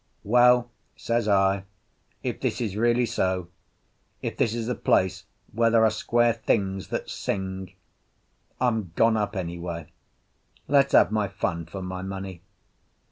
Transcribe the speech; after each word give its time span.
"Well," 0.23 0.71
says 0.95 1.27
I, 1.27 1.65
"if 2.23 2.41
this 2.41 2.59
is 2.59 2.75
really 2.75 3.05
so, 3.05 3.49
if 4.23 4.35
this 4.35 4.55
is 4.55 4.67
a 4.67 4.73
place 4.73 5.25
where 5.51 5.69
there 5.69 5.85
are 5.85 5.91
square 5.91 6.33
things 6.33 6.87
that 6.87 7.07
sing, 7.07 7.73
I'm 8.59 8.93
gone 8.95 9.15
up 9.15 9.35
anyway. 9.35 9.91
Let's 10.67 10.93
have 10.93 11.11
my 11.11 11.27
fun 11.27 11.67
for 11.67 11.83
my 11.83 12.01
money." 12.01 12.41